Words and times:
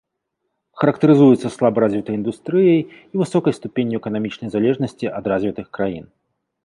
Характарызуюцца 0.83 1.51
слаба 1.57 1.77
развітай 1.85 2.17
індустрыяй 2.19 2.79
і 2.79 3.15
высокай 3.23 3.53
ступенню 3.59 3.95
эканамічнай 4.03 4.49
залежнасці 4.55 5.05
ад 5.21 5.25
развітых 5.35 5.67
краін. 5.81 6.05